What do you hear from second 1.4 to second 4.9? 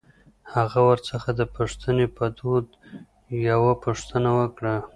پوښتنې په دود يوه پوښتنه وکړه.